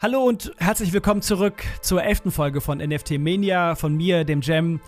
[0.00, 4.80] Hallo und herzlich willkommen zurück zur elften Folge von NFT Mania von mir, dem Jam,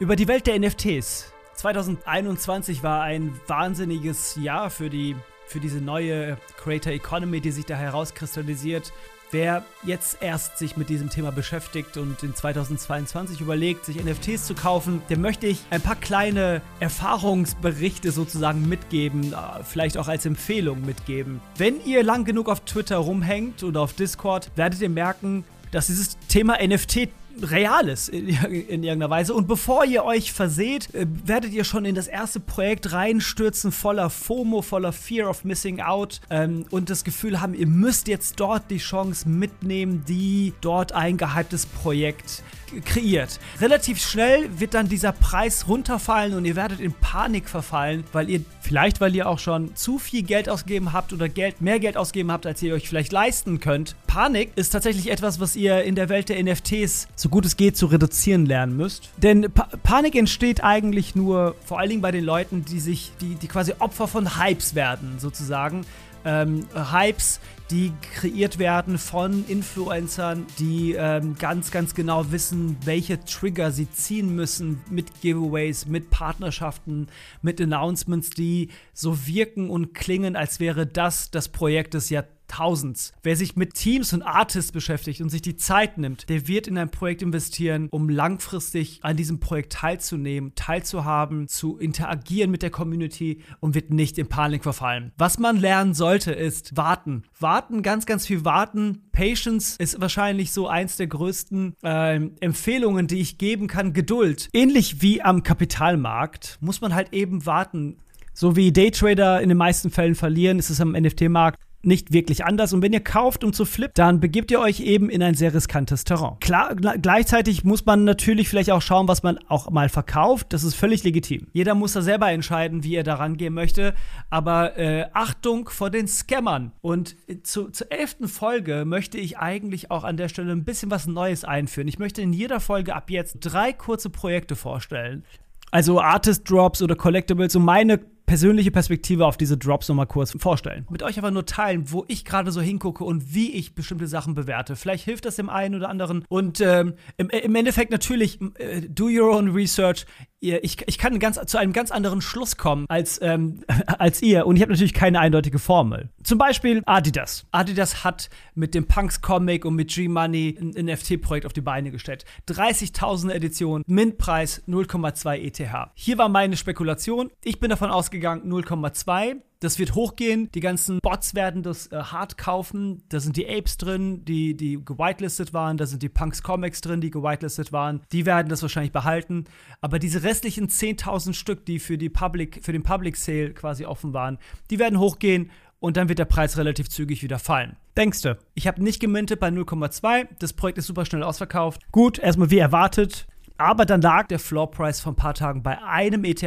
[0.00, 1.32] über die Welt der NFTs.
[1.54, 5.14] 2021 war ein wahnsinniges Jahr für, die,
[5.46, 8.92] für diese neue Creator Economy, die sich da herauskristallisiert.
[9.32, 14.54] Wer jetzt erst sich mit diesem Thema beschäftigt und in 2022 überlegt, sich NFTs zu
[14.54, 20.86] kaufen, dem möchte ich ein paar kleine Erfahrungsberichte sozusagen mitgeben, äh, vielleicht auch als Empfehlung
[20.86, 21.40] mitgeben.
[21.56, 26.16] Wenn ihr lang genug auf Twitter rumhängt oder auf Discord, werdet ihr merken, dass dieses
[26.28, 27.08] Thema NFT
[27.42, 29.34] Reales in, in, irgendeiner Weise.
[29.34, 34.10] Und bevor ihr euch verseht, äh, werdet ihr schon in das erste Projekt reinstürzen, voller
[34.10, 38.70] FOMO, voller Fear of Missing Out ähm, und das Gefühl haben, ihr müsst jetzt dort
[38.70, 42.42] die Chance mitnehmen, die dort ein gehyptes Projekt
[42.84, 43.38] kreiert.
[43.60, 48.44] Relativ schnell wird dann dieser Preis runterfallen und ihr werdet in Panik verfallen, weil ihr
[48.60, 52.32] vielleicht, weil ihr auch schon zu viel Geld ausgegeben habt oder Geld, mehr Geld ausgegeben
[52.32, 53.94] habt, als ihr euch vielleicht leisten könnt.
[54.06, 57.76] Panik ist tatsächlich etwas, was ihr in der Welt der NFTs so gut es geht
[57.76, 59.10] zu reduzieren lernen müsst.
[59.16, 63.34] Denn pa Panik entsteht eigentlich nur vor allen Dingen bei den Leuten, die sich, die,
[63.34, 65.84] die quasi Opfer von Hypes werden, sozusagen
[66.24, 73.70] ähm, Hypes, die kreiert werden von Influencern, die ähm, ganz, ganz genau wissen, welche Trigger
[73.70, 77.08] sie ziehen müssen mit Giveaways, mit Partnerschaften,
[77.42, 83.12] mit Announcements, die so wirken und klingen, als wäre das das Projekt des Jahrtausends Tausends.
[83.22, 86.78] Wer sich mit Teams und Artists beschäftigt und sich die Zeit nimmt, der wird in
[86.78, 93.42] ein Projekt investieren, um langfristig an diesem Projekt teilzunehmen, teilzuhaben, zu interagieren mit der Community
[93.60, 95.12] und wird nicht in Panik verfallen.
[95.18, 97.24] Was man lernen sollte, ist warten.
[97.38, 99.02] Warten, ganz, ganz viel warten.
[99.12, 103.92] Patience ist wahrscheinlich so eins der größten äh, Empfehlungen, die ich geben kann.
[103.92, 104.48] Geduld.
[104.52, 107.98] Ähnlich wie am Kapitalmarkt muss man halt eben warten.
[108.38, 112.72] So wie Daytrader in den meisten Fällen verlieren, ist es am NFT-Markt nicht wirklich anders.
[112.72, 115.54] Und wenn ihr kauft, um zu flippen, dann begibt ihr euch eben in ein sehr
[115.54, 116.36] riskantes Terrain.
[116.40, 120.52] Klar, gleichzeitig muss man natürlich vielleicht auch schauen, was man auch mal verkauft.
[120.52, 121.46] Das ist völlig legitim.
[121.52, 123.94] Jeder muss da selber entscheiden, wie er da rangehen möchte.
[124.30, 126.72] Aber äh, Achtung vor den Scammern.
[126.80, 131.06] Und zu, zur elften Folge möchte ich eigentlich auch an der Stelle ein bisschen was
[131.06, 131.88] Neues einführen.
[131.88, 135.24] Ich möchte in jeder Folge ab jetzt drei kurze Projekte vorstellen.
[135.70, 140.86] Also Artist Drops oder Collectibles, so meine persönliche Perspektive auf diese Drops nochmal kurz vorstellen.
[140.90, 144.34] Mit euch aber nur teilen, wo ich gerade so hingucke und wie ich bestimmte Sachen
[144.34, 144.76] bewerte.
[144.76, 146.24] Vielleicht hilft das dem einen oder anderen.
[146.28, 150.06] Und ähm, im, im, Endeffekt natürlich, äh, do your own research
[150.38, 153.64] ich, ich kann ganz, zu einem ganz anderen Schluss kommen als, ähm,
[153.98, 154.46] als ihr.
[154.46, 156.10] Und ich habe natürlich keine eindeutige Formel.
[156.22, 157.46] Zum Beispiel Adidas.
[157.52, 162.24] Adidas hat mit dem Punks Comic und mit G-Money ein NFT-Projekt auf die Beine gestellt.
[162.48, 165.90] 30.000 Editionen, Mintpreis 0,2 ETH.
[165.94, 167.30] Hier war meine Spekulation.
[167.42, 169.36] Ich bin davon ausgegangen 0,2.
[169.60, 170.50] Das wird hochgehen.
[170.52, 173.02] Die ganzen Bots werden das äh, hart kaufen.
[173.08, 175.78] Da sind die Apes drin, die, die gewitelistet waren.
[175.78, 178.02] Da sind die Punks Comics drin, die gewitelistet waren.
[178.12, 179.44] Die werden das wahrscheinlich behalten.
[179.80, 184.12] Aber diese restlichen 10.000 Stück, die für, die Public, für den Public Sale quasi offen
[184.12, 184.38] waren,
[184.70, 187.76] die werden hochgehen und dann wird der Preis relativ zügig wieder fallen.
[187.96, 190.28] Denkste, ich habe nicht gemintet bei 0,2.
[190.38, 191.80] Das Projekt ist super schnell ausverkauft.
[191.92, 193.26] Gut, erstmal wie erwartet.
[193.58, 196.42] Aber dann lag der Floor Price vor ein paar Tagen bei einem ETH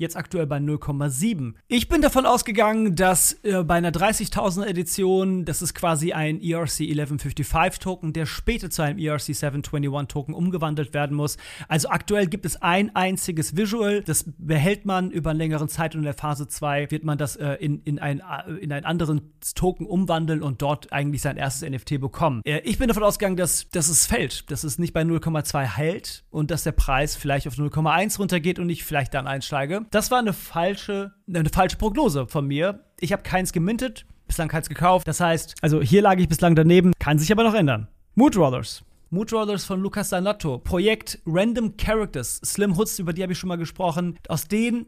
[0.00, 1.54] jetzt aktuell bei 0,7.
[1.68, 6.80] Ich bin davon ausgegangen, dass äh, bei einer 30.000 Edition, das ist quasi ein ERC
[6.80, 11.36] 1155 Token, der später zu einem ERC 721 Token umgewandelt werden muss.
[11.68, 16.00] Also aktuell gibt es ein einziges Visual, das behält man über einen längeren Zeit und
[16.00, 19.32] in der Phase 2 wird man das äh, in, in, ein, äh, in einen anderen
[19.54, 22.40] Token umwandeln und dort eigentlich sein erstes NFT bekommen.
[22.44, 26.24] Äh, ich bin davon ausgegangen, dass, dass es fällt, dass es nicht bei 0,2 hält
[26.30, 29.82] und dass der Preis vielleicht auf 0,1 runtergeht und ich vielleicht dann einsteige.
[29.90, 32.84] Das war eine falsche, eine falsche Prognose von mir.
[33.00, 35.08] Ich habe keins gemintet, bislang keins gekauft.
[35.08, 37.88] Das heißt, also hier lag ich bislang daneben, kann sich aber noch ändern.
[38.14, 38.84] Mood Rollers.
[39.12, 40.58] Mood Rollers von Lucas Danotto.
[40.58, 42.40] Projekt Random Characters.
[42.44, 44.16] Slim Hoods, über die habe ich schon mal gesprochen.
[44.28, 44.86] Aus, den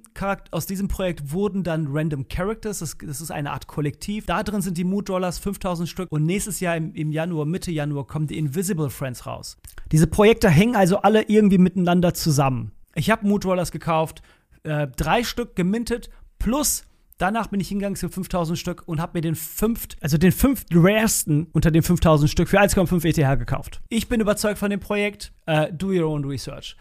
[0.53, 2.79] aus diesem Projekt wurden dann Random Characters.
[2.79, 4.27] Das, das, ist eine Art Kollektiv.
[4.27, 6.13] Da drin sind die Mood Rollers, 5000 Stück.
[6.13, 9.57] Und nächstes Jahr im, im Januar, Mitte Januar, kommen die Invisible Friends raus.
[9.91, 12.71] Diese Projekte hängen also alle irgendwie miteinander zusammen.
[12.95, 14.23] Ich habe Mood Rollers gekauft,
[14.65, 16.85] äh, drei Stück gemintet plus
[17.23, 20.67] Danach bin ich hingegangen zu 5000 Stück und habe mir den fünft, also den fünft
[20.73, 23.81] raresten unter den 5000 Stück für 1,5 ETH gekauft.
[23.91, 25.33] Ich bin überzeugt von dem Projekt.
[25.49, 26.77] Uh, do your own research.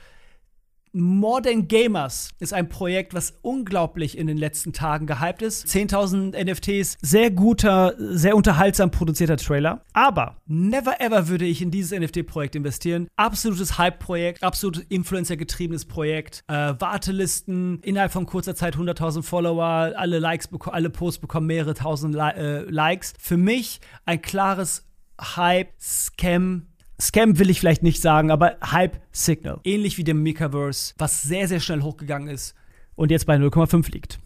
[0.94, 5.66] Modern Gamers ist ein Projekt, was unglaublich in den letzten Tagen gehypt ist.
[5.68, 9.86] 10.000 NFTs, sehr guter, sehr unterhaltsam produzierter Trailer.
[9.94, 13.08] Aber never ever würde ich in dieses NFT-Projekt investieren.
[13.16, 16.44] Absolutes Hype-Projekt, absolut Influencer-getriebenes Projekt.
[16.48, 22.14] Äh, Wartelisten, innerhalb von kurzer Zeit 100.000 Follower, alle Likes, alle Posts bekommen mehrere tausend
[22.16, 23.14] Li äh, Likes.
[23.18, 24.86] Für mich ein klares
[25.22, 26.68] Hype, Scam,
[27.02, 29.60] Scam will ich vielleicht nicht sagen, aber Hype Signal.
[29.64, 32.54] Ähnlich wie dem Mikaverse, was sehr, sehr schnell hochgegangen ist
[32.96, 34.20] und jetzt bei 0,5 liegt.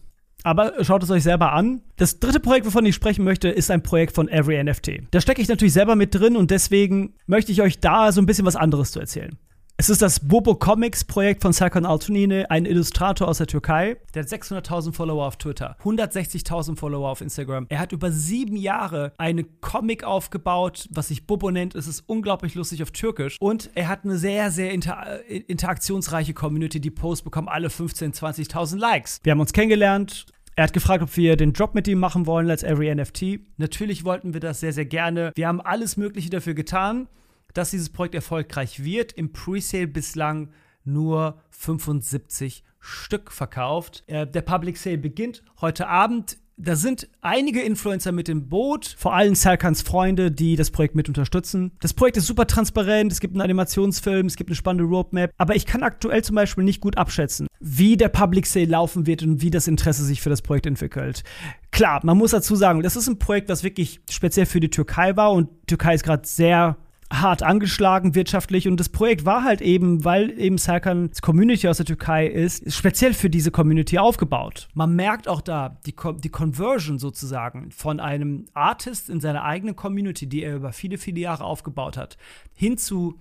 [0.44, 1.82] Aber schaut es euch selber an.
[1.96, 5.04] Das dritte Projekt, wovon ich sprechen möchte, ist ein Projekt von Every NFT.
[5.10, 8.28] Da stecke ich natürlich selber mit drin und deswegen möchte ich euch da so ein
[8.28, 9.38] bisschen was anderes zu erzählen.
[9.78, 13.98] Es ist das Bobo Comics Projekt von Serkan Altunine, ein Illustrator aus der Türkei.
[14.14, 17.66] Der hat 600.000 Follower auf Twitter, 160.000 Follower auf Instagram.
[17.68, 21.76] Er hat über sieben Jahre eine Comic aufgebaut, was sich Bobo nennt.
[21.76, 23.36] Es ist unglaublich lustig auf Türkisch.
[23.42, 26.80] Und er hat eine sehr, sehr inter äh, interaktionsreiche Community.
[26.80, 29.20] Die Posts bekommen alle 15.000, 20.000 Likes.
[29.24, 30.26] Wir haben uns kennengelernt.
[30.56, 33.42] Er hat gefragt, ob wir den Drop mit ihm machen wollen als Every NFT.
[33.58, 35.34] Natürlich wollten wir das sehr, sehr gerne.
[35.36, 37.10] Wir haben alles Mögliche dafür getan
[37.56, 39.14] dass dieses Projekt erfolgreich wird.
[39.14, 40.50] Im Presale bislang
[40.84, 44.04] nur 75 Stück verkauft.
[44.08, 46.38] Äh, der Public Sale beginnt heute Abend.
[46.58, 51.10] Da sind einige Influencer mit im Boot, vor allem Serkans Freunde, die das Projekt mit
[51.10, 51.74] unterstützen.
[51.82, 55.58] Das Projekt ist super transparent, es gibt einen Animationsfilm, es gibt eine spannende Roadmap, aber
[55.58, 59.42] ich kann aktuell zum Beispiel nicht gut abschätzen, wie der Public Sale laufen wird und
[59.42, 61.26] wie das Interesse sich für das Projekt entwickelt.
[61.72, 65.18] Klar, man muss dazu sagen, das ist ein Projekt, was wirklich speziell für die Türkei
[65.18, 66.78] war und Türkei ist gerade sehr
[67.22, 71.86] hart angeschlagen wirtschaftlich und das Projekt war halt eben, weil eben Serkan's Community aus der
[71.86, 74.68] Türkei ist, speziell für diese Community aufgebaut.
[74.74, 80.28] Man merkt auch da die, die Conversion sozusagen von einem Artist in seiner eigenen Community,
[80.28, 82.18] die er über viele, viele Jahre aufgebaut hat,
[82.54, 83.20] hin zu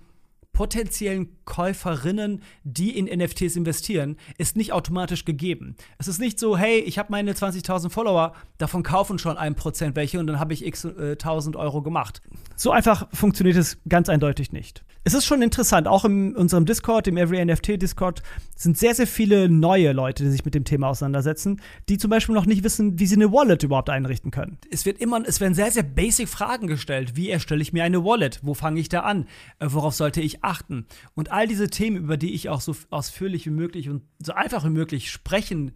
[0.55, 5.75] potenziellen Käuferinnen, die in NFTs investieren, ist nicht automatisch gegeben.
[5.99, 9.95] Es ist nicht so, hey, ich habe meine 20.000 Follower, davon kaufen schon ein Prozent
[9.95, 12.21] welche und dann habe ich x äh, 1000 Euro gemacht.
[12.55, 14.83] So einfach funktioniert es ganz eindeutig nicht.
[15.07, 18.23] Es ist schon interessant, auch in unserem Discord, dem Every NFT Discord,
[18.55, 22.33] sind sehr, sehr viele neue Leute, die sich mit dem Thema auseinandersetzen, die zum Beispiel
[22.33, 24.57] noch nicht wissen, wie sie eine Wallet überhaupt einrichten können.
[24.71, 27.15] Es wird immer, es werden sehr, sehr basic Fragen gestellt.
[27.15, 28.39] Wie erstelle ich mir eine Wallet?
[28.41, 29.27] Wo fange ich da an?
[29.59, 30.85] Äh, worauf sollte ich achten?
[31.13, 34.63] Und all diese Themen, über die ich auch so ausführlich wie möglich und so einfach
[34.65, 35.71] wie möglich sprechen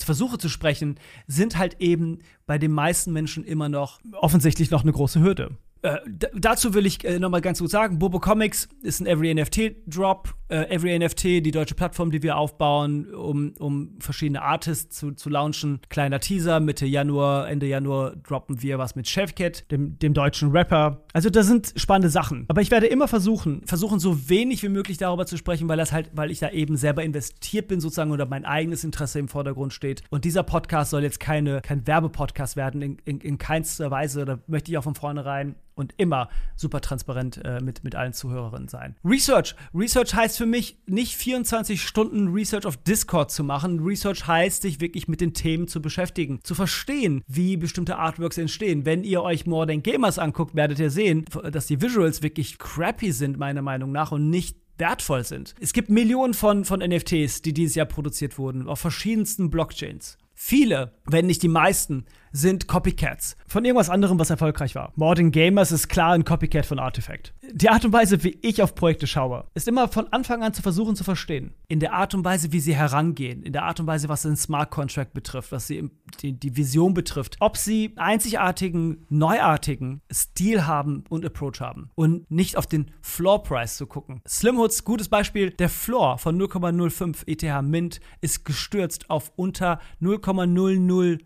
[0.00, 4.92] versuche zu sprechen, sind halt eben bei den meisten Menschen immer noch offensichtlich noch eine
[4.92, 5.58] große Hürde.
[5.82, 5.98] Äh,
[6.34, 10.34] dazu will ich äh, nochmal ganz gut sagen, Bobo Comics ist ein Every NFT Drop.
[10.52, 15.30] Äh, Every NFT, die deutsche Plattform, die wir aufbauen, um, um verschiedene Artists zu, zu
[15.30, 15.80] launchen.
[15.88, 21.04] Kleiner Teaser, Mitte Januar, Ende Januar droppen wir was mit Chefcat, dem, dem deutschen Rapper.
[21.14, 22.44] Also da sind spannende Sachen.
[22.48, 25.90] Aber ich werde immer versuchen, versuchen so wenig wie möglich darüber zu sprechen, weil das
[25.90, 29.72] halt, weil ich da eben selber investiert bin sozusagen oder mein eigenes Interesse im Vordergrund
[29.72, 30.02] steht.
[30.10, 34.26] Und dieser Podcast soll jetzt keine, kein Werbepodcast werden, in, in, in keinster Weise.
[34.26, 38.68] Da möchte ich auch von vornherein und immer super transparent äh, mit, mit allen Zuhörerinnen
[38.68, 38.96] sein.
[39.04, 39.54] Research.
[39.74, 43.78] Research heißt für mich nicht 24 Stunden Research auf Discord zu machen.
[43.78, 48.84] Research heißt, sich wirklich mit den Themen zu beschäftigen, zu verstehen, wie bestimmte Artworks entstehen.
[48.84, 53.12] Wenn ihr euch More Than Gamers anguckt, werdet ihr sehen, dass die Visuals wirklich crappy
[53.12, 55.54] sind, meiner Meinung nach, und nicht wertvoll sind.
[55.60, 60.18] Es gibt Millionen von, von NFTs, die dieses Jahr produziert wurden, auf verschiedensten Blockchains.
[60.34, 64.92] Viele, wenn nicht die meisten, sind Copycats von irgendwas anderem, was erfolgreich war.
[64.96, 67.34] Modern Gamers ist klar ein Copycat von Artifact.
[67.52, 70.62] Die Art und Weise, wie ich auf Projekte schaue, ist immer von Anfang an zu
[70.62, 71.52] versuchen zu verstehen.
[71.68, 74.36] In der Art und Weise, wie sie herangehen, in der Art und Weise, was den
[74.36, 75.90] Smart Contract betrifft, was sie
[76.20, 82.56] die, die Vision betrifft, ob sie einzigartigen, neuartigen Stil haben und Approach haben und nicht
[82.56, 84.22] auf den Floor Price zu gucken.
[84.26, 91.20] Slimhoods, gutes Beispiel, der Floor von 0,05 ETH Mint ist gestürzt auf unter 0,00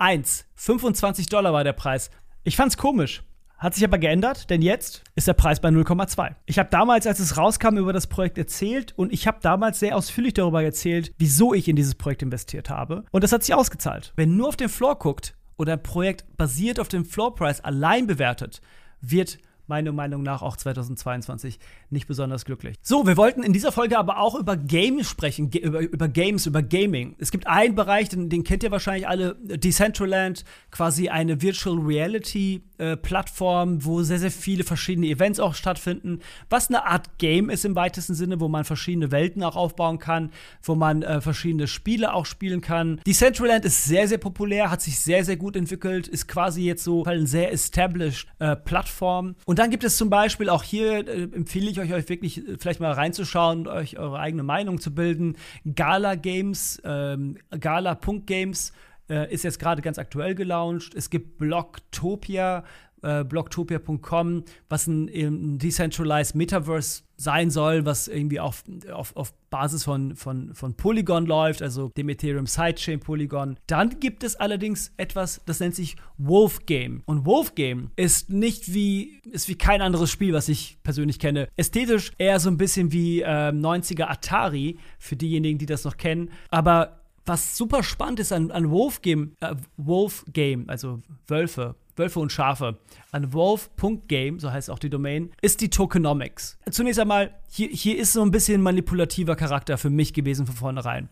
[0.00, 0.46] 1.
[0.54, 2.10] 25 Dollar war der Preis.
[2.44, 3.24] Ich fand's komisch.
[3.56, 6.36] Hat sich aber geändert, denn jetzt ist der Preis bei 0,2.
[6.46, 9.96] Ich habe damals, als es rauskam, über das Projekt erzählt und ich habe damals sehr
[9.96, 13.04] ausführlich darüber erzählt, wieso ich in dieses Projekt investiert habe.
[13.10, 14.12] Und das hat sich ausgezahlt.
[14.14, 18.06] Wenn nur auf den Floor guckt oder ein Projekt basiert auf dem Floor Price allein
[18.06, 18.60] bewertet,
[19.00, 21.58] wird meiner Meinung nach auch 2022
[21.90, 22.76] nicht besonders glücklich.
[22.82, 26.62] So, wir wollten in dieser Folge aber auch über Games sprechen, über, über Games, über
[26.62, 27.16] Gaming.
[27.18, 32.62] Es gibt einen Bereich, den, den kennt ihr wahrscheinlich alle, Decentraland, quasi eine Virtual Reality
[32.78, 37.64] äh, Plattform, wo sehr, sehr viele verschiedene Events auch stattfinden, was eine Art Game ist
[37.64, 40.30] im weitesten Sinne, wo man verschiedene Welten auch aufbauen kann,
[40.62, 43.00] wo man äh, verschiedene Spiele auch spielen kann.
[43.06, 47.04] Decentraland ist sehr, sehr populär, hat sich sehr, sehr gut entwickelt, ist quasi jetzt so
[47.04, 49.34] eine sehr established äh, Plattform.
[49.44, 52.56] Und dann gibt es zum Beispiel auch hier, äh, empfehle ich euch, euch wirklich äh,
[52.58, 55.36] vielleicht mal reinzuschauen und euch eure eigene Meinung zu bilden.
[55.74, 58.72] Gala Games, ähm, Gala.games
[59.08, 60.94] äh, ist jetzt gerade ganz aktuell gelauncht.
[60.94, 62.64] Es gibt Blocktopia,
[63.02, 69.84] äh, blocktopia.com, was ein, ein, Decentralized Metaverse sein soll, was irgendwie auf, auf, auf Basis
[69.84, 73.58] von, von, von Polygon läuft, also dem Ethereum Sidechain Polygon.
[73.66, 77.02] Dann gibt es allerdings etwas, das nennt sich Wolf Game.
[77.06, 81.48] Und Wolf Game ist nicht wie, ist wie kein anderes Spiel, was ich persönlich kenne.
[81.56, 86.30] Ästhetisch eher so ein bisschen wie äh, 90er Atari, für diejenigen, die das noch kennen.
[86.50, 92.20] Aber was super spannend ist an, an Wolf Game, äh, Wolf Game, also Wölfe, Wölfe
[92.20, 92.78] und Schafe,
[93.12, 96.58] an wolf.game, so heißt auch die Domain, ist die Tokenomics.
[96.70, 101.08] Zunächst einmal, hier, hier ist so ein bisschen manipulativer Charakter für mich gewesen von vornherein.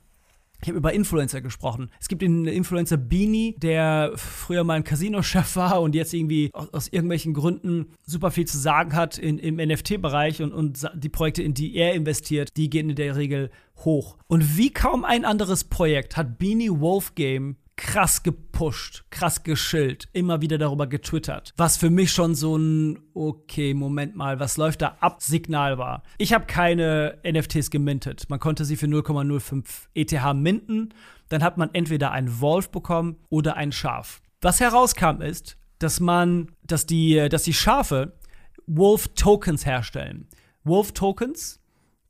[0.62, 1.90] Ich habe über Influencer gesprochen.
[2.00, 6.72] Es gibt den Influencer Beanie, der früher mal ein Casino-Chef war und jetzt irgendwie aus,
[6.72, 11.42] aus, irgendwelchen Gründen super viel zu sagen hat in, im NFT-Bereich und, und die Projekte,
[11.42, 13.50] in die er investiert, die gehen in der Regel
[13.84, 14.16] hoch.
[14.28, 20.40] Und wie kaum ein anderes Projekt hat Beanie Wolf Game krass gepusht, krass geschillt, immer
[20.40, 21.52] wieder darüber getwittert.
[21.56, 25.22] Was für mich schon so ein, okay, Moment mal, was läuft da ab?
[25.22, 26.02] Signal war.
[26.18, 28.28] Ich habe keine NFTs gemintet.
[28.28, 30.94] Man konnte sie für 0,05 ETH minten.
[31.28, 34.22] Dann hat man entweder einen Wolf bekommen oder ein Schaf.
[34.40, 38.18] Was herauskam ist, dass man, dass die, dass die Schafe
[38.66, 40.28] Wolf Tokens herstellen.
[40.64, 41.60] Wolf Tokens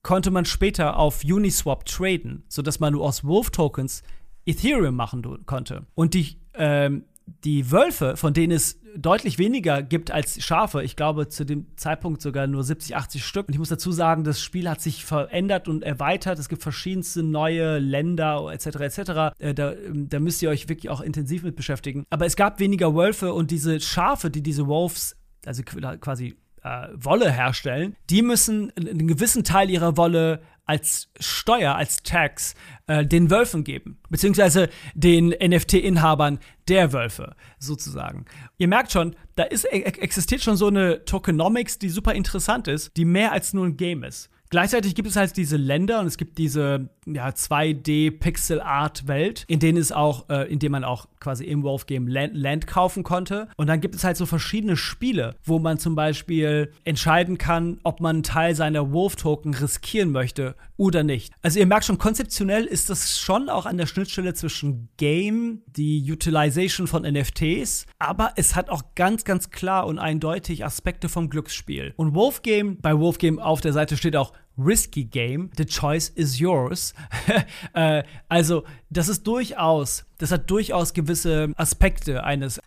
[0.02, 4.02] konnte man später auf Uniswap traden, sodass man nur aus Wolf Tokens
[4.46, 5.86] Ethereum machen konnte.
[5.94, 7.04] Und die, ähm,
[7.44, 12.22] die Wölfe, von denen es deutlich weniger gibt als Schafe, ich glaube zu dem Zeitpunkt
[12.22, 13.48] sogar nur 70, 80 Stück.
[13.48, 16.38] Und ich muss dazu sagen, das Spiel hat sich verändert und erweitert.
[16.38, 18.66] Es gibt verschiedenste neue Länder etc.
[18.66, 18.98] etc.
[19.38, 22.04] Äh, da, ähm, da müsst ihr euch wirklich auch intensiv mit beschäftigen.
[22.10, 27.30] Aber es gab weniger Wölfe und diese Schafe, die diese Wolves, also quasi äh, Wolle
[27.30, 32.54] herstellen, die müssen einen gewissen Teil ihrer Wolle als Steuer, als Tax
[32.86, 38.26] äh, den Wölfen geben, beziehungsweise den NFT-Inhabern der Wölfe sozusagen.
[38.58, 42.96] Ihr merkt schon, da ist, e-, existiert schon so eine Tokenomics, die super interessant ist,
[42.96, 44.28] die mehr als nur ein Game ist.
[44.50, 49.92] Gleichzeitig gibt es halt diese Länder und es gibt diese ja, 2D-Pixel-Art-Welt, in denen es
[49.92, 53.48] auch, äh, in dem man auch quasi im Wolf Game Land, Land, kaufen konnte.
[53.56, 58.00] Und dann gibt es halt so verschiedene Spiele, wo man zum Beispiel entscheiden kann, ob
[58.00, 61.32] man einen Teil seiner Wolf-Token riskieren möchte oder nicht.
[61.42, 66.10] Also ihr merkt schon, konzeptionell ist das schon auch an der Schnittstelle zwischen Game, die
[66.10, 71.94] Utilization von NFTs, aber es hat auch ganz, ganz klar und eindeutig Aspekte vom Glücksspiel.
[71.96, 75.50] Und Wolf Game, bei Wolf Game auf der Seite steht auch risky game.
[75.56, 76.94] The choice is yours.
[77.74, 82.62] äh, also, das ist durchaus, das hat durchaus gewisse Aspekte eines, äh,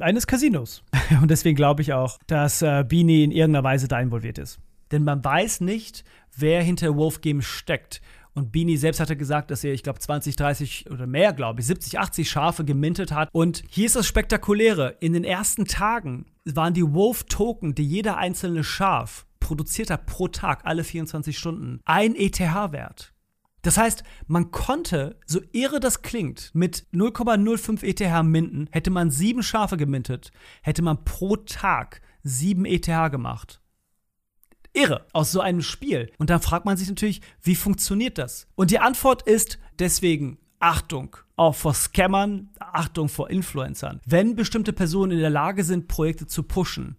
[0.00, 0.82] eines Casinos.
[1.22, 4.58] Und deswegen glaube ich auch, dass äh, Beanie in irgendeiner Weise da involviert ist.
[4.92, 6.04] Denn man weiß nicht,
[6.36, 8.00] wer hinter Wolf Game steckt.
[8.32, 11.66] Und Beanie selbst hatte gesagt, dass er, ich glaube, 20, 30 oder mehr, glaube ich,
[11.66, 13.28] 70, 80 Schafe gemintet hat.
[13.32, 14.96] Und hier ist das Spektakuläre.
[15.00, 20.60] In den ersten Tagen waren die Wolf-Token, die jeder einzelne Schaf produziert hat pro Tag,
[20.64, 23.12] alle 24 Stunden, ein ETH-Wert.
[23.62, 29.42] Das heißt, man konnte, so irre das klingt, mit 0,05 ETH minden, hätte man sieben
[29.42, 30.30] Schafe gemintet,
[30.62, 33.59] hätte man pro Tag sieben ETH gemacht.
[34.72, 36.10] Irre, aus so einem Spiel.
[36.18, 38.46] Und dann fragt man sich natürlich, wie funktioniert das?
[38.54, 44.00] Und die Antwort ist deswegen Achtung, auch vor Scammern, Achtung vor Influencern.
[44.04, 46.96] Wenn bestimmte Personen in der Lage sind, Projekte zu pushen,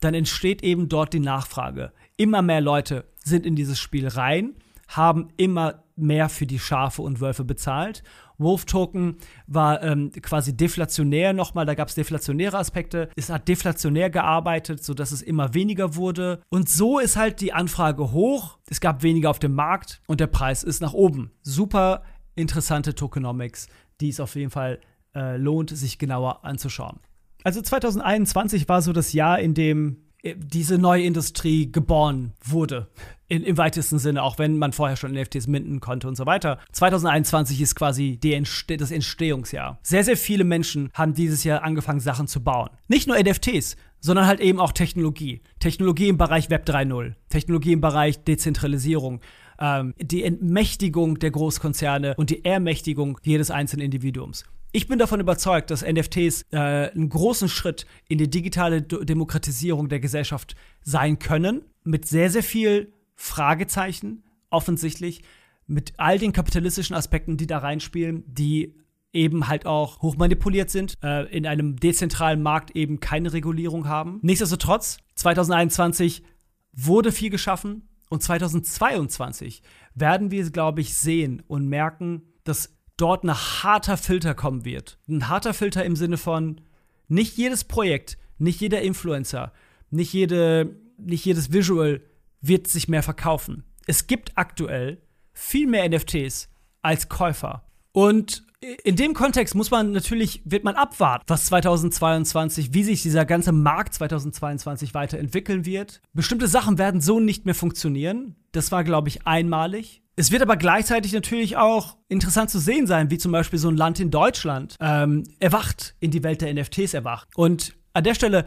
[0.00, 1.92] dann entsteht eben dort die Nachfrage.
[2.16, 4.54] Immer mehr Leute sind in dieses Spiel rein,
[4.88, 8.02] haben immer mehr für die Schafe und Wölfe bezahlt.
[8.36, 13.08] Wolf Token war ähm, quasi deflationär nochmal, da gab es deflationäre Aspekte.
[13.16, 16.40] Es hat deflationär gearbeitet, sodass es immer weniger wurde.
[16.48, 18.58] Und so ist halt die Anfrage hoch.
[18.68, 21.30] Es gab weniger auf dem Markt und der Preis ist nach oben.
[21.42, 22.02] Super
[22.34, 23.68] interessante Tokenomics,
[24.00, 24.80] die es auf jeden Fall
[25.14, 26.98] äh, lohnt, sich genauer anzuschauen.
[27.44, 32.88] Also 2021 war so das Jahr, in dem äh, diese neue Industrie geboren wurde.
[33.34, 36.60] In, Im weitesten Sinne, auch wenn man vorher schon NFTs minden konnte und so weiter.
[36.70, 39.80] 2021 ist quasi Entste das Entstehungsjahr.
[39.82, 42.70] Sehr, sehr viele Menschen haben dieses Jahr angefangen, Sachen zu bauen.
[42.86, 45.42] Nicht nur NFTs, sondern halt eben auch Technologie.
[45.58, 49.20] Technologie im Bereich Web 3.0, Technologie im Bereich Dezentralisierung,
[49.58, 54.44] ähm, die Entmächtigung der Großkonzerne und die Ermächtigung jedes einzelnen Individuums.
[54.70, 59.98] Ich bin davon überzeugt, dass NFTs äh, einen großen Schritt in die digitale Demokratisierung der
[59.98, 65.22] Gesellschaft sein können, mit sehr, sehr viel Fragezeichen, offensichtlich,
[65.66, 68.74] mit all den kapitalistischen Aspekten, die da reinspielen, die
[69.12, 74.18] eben halt auch hochmanipuliert sind, äh, in einem dezentralen Markt eben keine Regulierung haben.
[74.22, 76.24] Nichtsdestotrotz, 2021
[76.72, 79.62] wurde viel geschaffen und 2022
[79.94, 84.98] werden wir, glaube ich, sehen und merken, dass dort ein harter Filter kommen wird.
[85.08, 86.60] Ein harter Filter im Sinne von,
[87.08, 89.52] nicht jedes Projekt Nicht jeder Influencer,
[89.90, 92.00] nicht, jede, nicht jedes Visual
[92.46, 93.64] wird sich mehr verkaufen.
[93.86, 96.48] Es gibt aktuell viel mehr NFTs
[96.82, 97.64] als Käufer.
[97.92, 98.44] Und
[98.82, 103.52] in dem Kontext muss man natürlich, wird man abwarten, was 2022, wie sich dieser ganze
[103.52, 106.00] Markt 2022 weiterentwickeln wird.
[106.12, 108.36] Bestimmte Sachen werden so nicht mehr funktionieren.
[108.52, 110.02] Das war, glaube ich, einmalig.
[110.16, 113.76] Es wird aber gleichzeitig natürlich auch interessant zu sehen sein, wie zum Beispiel so ein
[113.76, 117.28] Land in Deutschland ähm, erwacht, in die Welt der NFTs erwacht.
[117.34, 118.46] Und an der Stelle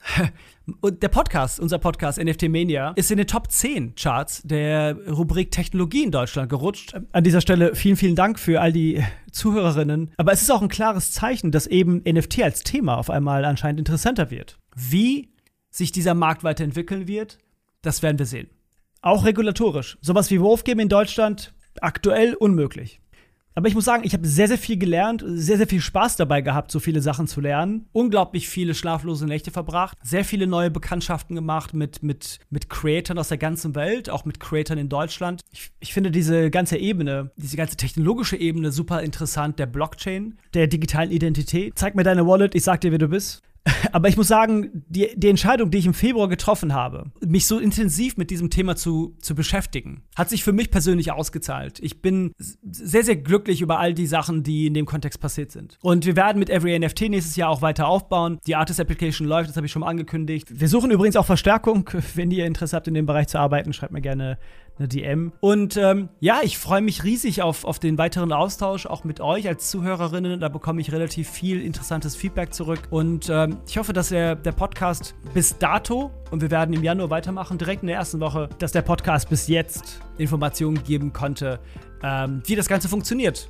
[0.80, 5.50] und der Podcast, unser Podcast NFT Mania, ist in den Top 10 Charts der Rubrik
[5.50, 6.94] Technologie in Deutschland gerutscht.
[7.12, 9.02] An dieser Stelle vielen, vielen Dank für all die
[9.32, 10.12] Zuhörerinnen.
[10.16, 13.80] Aber es ist auch ein klares Zeichen, dass eben NFT als Thema auf einmal anscheinend
[13.80, 14.58] interessanter wird.
[14.74, 15.30] Wie
[15.70, 17.38] sich dieser Markt weiterentwickeln wird,
[17.82, 18.48] das werden wir sehen.
[19.00, 19.98] Auch regulatorisch.
[20.00, 23.00] Sowas wie Wolfgame in Deutschland aktuell unmöglich.
[23.58, 26.42] Aber ich muss sagen, ich habe sehr, sehr viel gelernt, sehr, sehr viel Spaß dabei
[26.42, 27.86] gehabt, so viele Sachen zu lernen.
[27.90, 33.30] Unglaublich viele schlaflose Nächte verbracht, sehr viele neue Bekanntschaften gemacht mit, mit, mit Creatoren aus
[33.30, 35.40] der ganzen Welt, auch mit Creatoren in Deutschland.
[35.50, 40.68] Ich, ich finde diese ganze Ebene, diese ganze technologische Ebene super interessant, der Blockchain, der
[40.68, 41.76] digitalen Identität.
[41.76, 43.42] Zeig mir deine Wallet, ich sag dir, wer du bist.
[43.92, 47.58] Aber ich muss sagen, die, die Entscheidung, die ich im Februar getroffen habe, mich so
[47.58, 51.78] intensiv mit diesem Thema zu, zu beschäftigen, hat sich für mich persönlich ausgezahlt.
[51.80, 55.78] Ich bin sehr, sehr glücklich über all die Sachen, die in dem Kontext passiert sind.
[55.80, 58.38] Und wir werden mit Every NFT nächstes Jahr auch weiter aufbauen.
[58.46, 60.48] Die Artist Application läuft, das habe ich schon angekündigt.
[60.50, 61.88] Wir suchen übrigens auch Verstärkung.
[62.14, 64.38] Wenn ihr Interesse habt, in dem Bereich zu arbeiten, schreibt mir gerne
[64.78, 65.32] eine DM.
[65.40, 69.48] Und ähm, ja, ich freue mich riesig auf, auf den weiteren Austausch, auch mit euch
[69.48, 70.40] als Zuhörerinnen.
[70.40, 72.80] Da bekomme ich relativ viel interessantes Feedback zurück.
[72.90, 77.10] Und ähm, ich hoffe, dass der, der Podcast bis dato, und wir werden im Januar
[77.10, 81.60] weitermachen, direkt in der ersten Woche, dass der Podcast bis jetzt Informationen geben konnte,
[82.02, 83.48] ähm, wie das Ganze funktioniert.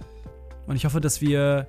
[0.66, 1.66] Und ich hoffe, dass wir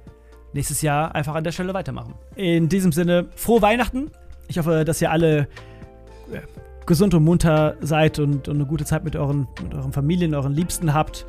[0.54, 2.16] nächstes Jahr einfach an der Stelle weitermachen.
[2.36, 4.12] In diesem Sinne, frohe Weihnachten.
[4.48, 5.48] Ich hoffe, dass ihr alle
[6.90, 10.54] gesund und munter seid und, und eine gute Zeit mit euren, mit euren Familien, euren
[10.54, 11.26] Liebsten habt.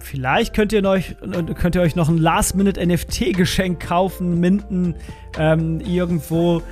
[0.00, 1.16] Vielleicht könnt ihr euch,
[1.54, 4.94] könnt ihr euch noch ein Last-Minute-NFT-Geschenk kaufen, minden,
[5.38, 6.62] ähm, irgendwo.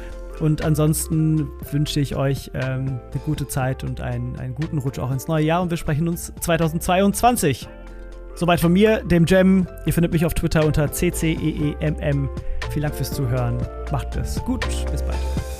[0.40, 5.12] Und ansonsten wünsche ich euch ähm, eine gute Zeit und einen, einen guten Rutsch auch
[5.12, 5.62] ins neue Jahr.
[5.62, 7.68] Und wir sprechen uns 2022.
[8.34, 9.68] Soweit von mir, dem Gem.
[9.86, 12.28] Ihr findet mich auf Twitter unter CCEEMM.
[12.70, 13.58] Vielen Dank fürs Zuhören.
[13.92, 14.66] Macht es gut.
[14.90, 15.53] Bis bald.